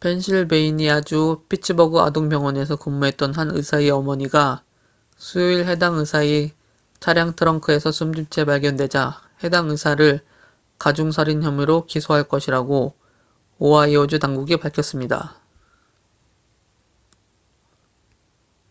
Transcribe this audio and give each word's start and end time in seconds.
펜실베이니아주 0.00 1.44
피츠버그 1.48 2.00
아동 2.00 2.28
병원에서 2.28 2.74
근무했던 2.74 3.32
한 3.36 3.54
의사의 3.56 3.90
어머니가 3.90 4.64
수요일 5.16 5.68
해당 5.68 5.94
의사의 5.98 6.52
차량 6.98 7.36
트렁크에서 7.36 7.92
숨진 7.92 8.28
채 8.28 8.44
발견되자 8.44 9.22
해당 9.44 9.70
의사를 9.70 10.26
가중 10.80 11.12
살인 11.12 11.44
혐의로 11.44 11.86
기소할 11.86 12.24
것이라고 12.24 12.96
오하이오주 13.60 14.18
당국이 14.18 14.56
밝혔습니다 14.56 15.40